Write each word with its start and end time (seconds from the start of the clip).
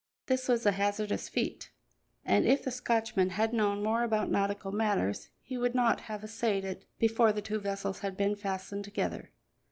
This 0.25 0.47
was 0.47 0.65
a 0.65 0.71
hazardous 0.71 1.29
feat, 1.29 1.69
and 2.25 2.43
if 2.43 2.63
the 2.63 2.71
Scotchman 2.71 3.29
had 3.29 3.53
known 3.53 3.83
more 3.83 4.01
about 4.01 4.31
nautical 4.31 4.71
matters 4.71 5.29
he 5.43 5.59
would 5.59 5.75
not 5.75 6.01
have 6.01 6.23
essayed 6.23 6.65
it 6.65 6.85
before 6.97 7.31
the 7.31 7.39
two 7.39 7.59
vessels 7.59 7.99
had 7.99 8.17
been 8.17 8.35
fastened 8.35 8.83
together. 8.83 9.29